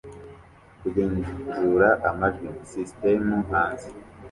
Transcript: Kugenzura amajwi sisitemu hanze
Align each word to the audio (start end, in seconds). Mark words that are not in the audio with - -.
Kugenzura 0.81 1.87
amajwi 2.09 2.49
sisitemu 2.69 3.35
hanze 3.49 3.87